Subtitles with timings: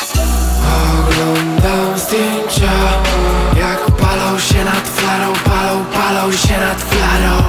[0.00, 2.72] Oglądam zdjęcia
[3.56, 7.42] Jak palą się nad flarą Palą, palą się nad flarą.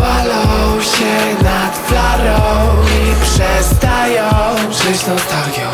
[0.00, 2.40] Palą się nad flarą
[2.86, 4.30] I przestają
[4.72, 5.70] żyć nostalgią.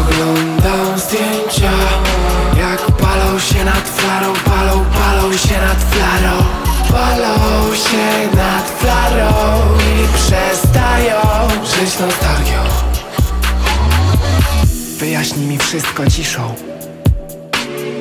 [0.00, 1.72] Oglądam zdjęcia
[2.58, 6.36] Jak palą się nad flarą Palą, palą się nad flarą.
[6.92, 8.41] Palą się nad
[15.22, 16.54] Wyjaśnij mi wszystko ciszą.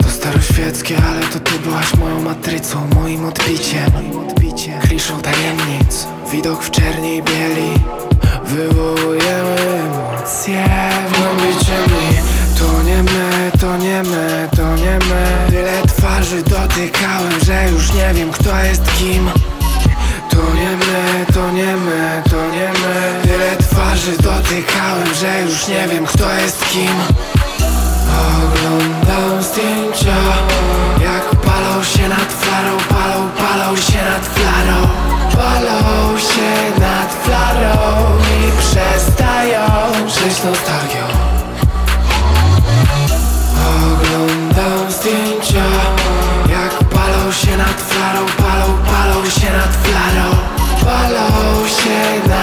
[0.02, 3.92] To staroświeckie, ale to ty byłaś moją matrycą Moim odbiciem,
[4.82, 7.74] Kliszą tajemnic Widok w czerni i bieli.
[8.46, 10.66] Wywołujemy emocje
[11.08, 12.18] w głębi ciemni.
[12.60, 15.50] To nie my, to nie my, to nie my.
[15.50, 19.30] Tyle twarzy dotykałem, że już nie wiem kto jest kim.
[20.30, 23.22] To nie my, to nie my, to nie my.
[23.24, 23.61] Tyle
[23.92, 26.96] twarzy dotykałem, że już nie wiem kto jest kim.
[28.44, 30.16] Oglądam zdjęcia
[31.04, 34.88] Jak palą się nad flarą, palą, palą się nad flarą.
[35.36, 37.78] Palą się nad flarą
[38.20, 39.66] i przestają
[40.08, 41.06] żyć nostalgią.
[43.84, 45.66] Oglądam zdjęcia
[46.50, 50.38] Jak palą się nad flarą, palą, palą się nad flarą.
[50.86, 52.41] Palą się nad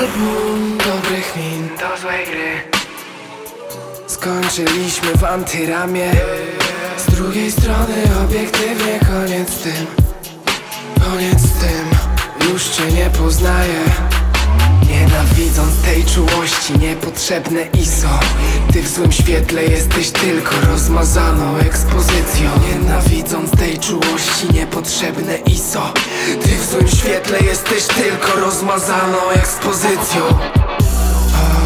[0.00, 2.80] Album dobrych min do złej gry.
[4.06, 6.10] Skończyliśmy w antyramie.
[6.96, 7.94] Z drugiej strony
[8.24, 9.86] obiektywnie koniec z tym.
[11.04, 11.86] Koniec z tym.
[12.52, 14.09] Już cię nie poznaję
[15.00, 18.20] Nienawidząc tej czułości Niepotrzebne ISO.
[18.72, 22.50] Ty w złym świetle jesteś tylko rozmazaną ekspozycją.
[22.68, 25.92] Nienawidząc tej czułości Niepotrzebne ISO.
[26.42, 30.22] Ty w złym świetle jesteś tylko rozmazaną ekspozycją.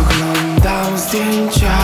[0.00, 1.78] Oglądam zdjęcia